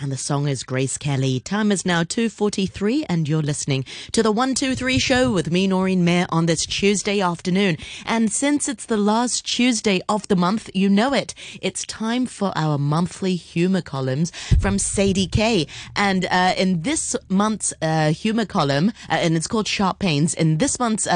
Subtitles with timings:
[0.00, 1.38] and the song is Grace Kelly.
[1.40, 6.26] Time is now 2.43 and you're listening to the 123 show with me, Noreen Mayer,
[6.30, 7.76] on this Tuesday afternoon.
[8.04, 11.34] And since it's the last Tuesday of the month, you know it.
[11.62, 15.66] It's time for our monthly humor columns from Sadie K.
[15.94, 20.58] And uh, in this month's uh, humor column, uh, and it's called Sharp Pains, in
[20.58, 21.10] this month's uh,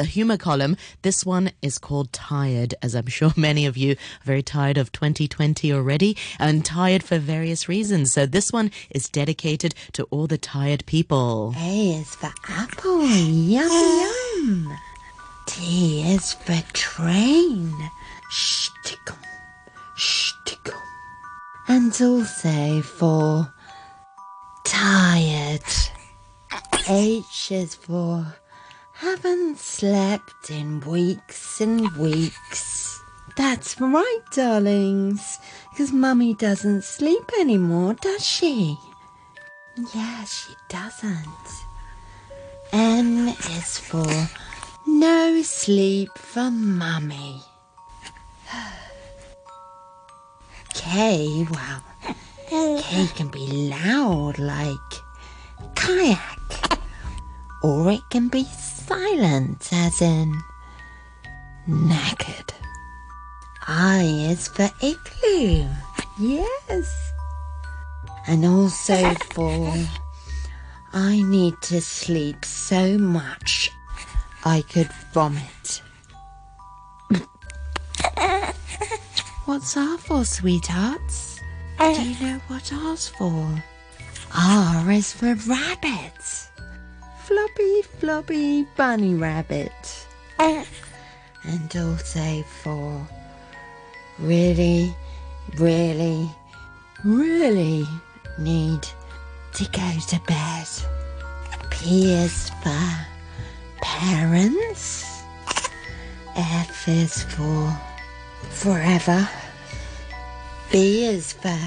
[0.00, 4.24] uh, humor column, this one is called Tired, as I'm sure many of you are
[4.24, 7.89] very tired of 2020 already and tired for various reasons.
[7.90, 11.52] So this one is dedicated to all the tired people.
[11.58, 13.04] A is for apple.
[13.04, 14.78] Yum, yum.
[15.46, 17.74] T is for train.
[18.30, 19.18] Shtickum.
[19.98, 20.80] Shtickum.
[21.66, 23.52] And also for
[24.64, 25.64] tired.
[26.88, 28.24] H is for
[28.92, 33.00] haven't slept in weeks and weeks.
[33.36, 35.38] That's right, darlings,
[35.80, 38.76] because Mummy doesn't sleep anymore, does she?
[39.94, 41.64] Yes, she doesn't.
[42.70, 44.28] N is for
[44.86, 47.40] no sleep for Mummy.
[50.74, 51.82] K, well,
[52.50, 54.92] K can be loud like
[55.76, 56.78] kayak,
[57.62, 60.38] or it can be silent, as in
[61.66, 62.59] knackered.
[63.72, 65.64] I is for igloo.
[66.18, 67.12] Yes.
[68.26, 69.72] And also for
[70.92, 73.70] I need to sleep so much
[74.44, 75.82] I could vomit.
[79.44, 81.38] What's R for, sweethearts?
[81.78, 83.62] Do you know what R's for?
[84.36, 86.20] R is for rabbit.
[87.22, 90.06] Floppy, floppy, bunny rabbit.
[90.40, 93.06] And also for
[94.20, 94.94] really,
[95.56, 96.30] really,
[97.04, 97.86] really
[98.38, 98.86] need
[99.54, 100.68] to go to bed.
[101.70, 103.06] P is for
[103.82, 105.04] parents.
[106.36, 107.76] F is for
[108.50, 109.28] forever.
[110.70, 111.58] B is for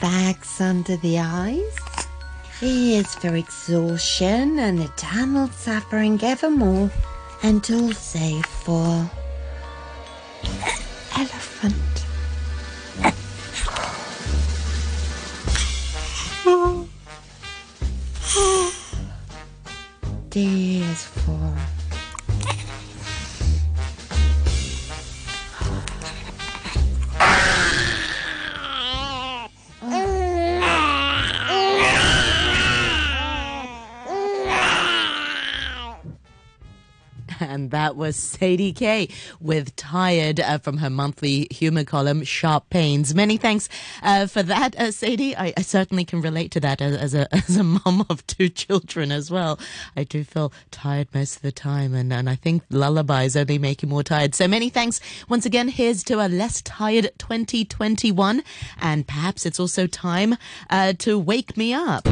[0.00, 1.76] bags under the eyes.
[2.62, 6.90] E is for exhaustion and eternal suffering evermore.
[7.42, 9.08] And also for
[11.16, 11.97] elephant.
[20.30, 21.77] D is for
[37.48, 39.08] And that was Sadie K
[39.40, 43.14] with Tired uh, from her monthly humor column, Sharp Pains.
[43.14, 43.70] Many thanks
[44.02, 45.34] uh, for that, uh, Sadie.
[45.34, 48.50] I, I, certainly can relate to that as, as, a, as a mom of two
[48.50, 49.58] children as well.
[49.96, 53.82] I do feel tired most of the time, and, and I think lullabies only make
[53.82, 54.34] you more tired.
[54.34, 55.68] So many thanks once again.
[55.68, 58.42] Here's to a less tired 2021,
[58.80, 60.36] and perhaps it's also time
[60.68, 62.06] uh, to wake me up.